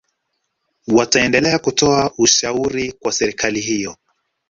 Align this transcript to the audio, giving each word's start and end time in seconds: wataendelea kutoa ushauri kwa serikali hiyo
wataendelea 0.87 1.59
kutoa 1.59 2.11
ushauri 2.17 2.91
kwa 2.91 3.11
serikali 3.11 3.59
hiyo 3.59 3.97